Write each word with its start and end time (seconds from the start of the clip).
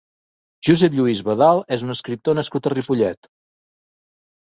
Josep 0.67 0.95
Lluís 0.99 1.19
Badal 1.27 1.61
és 1.77 1.83
un 1.87 1.93
escriptor 1.95 2.37
nascut 2.39 2.71
a 2.71 2.73
Ripollet. 2.75 3.31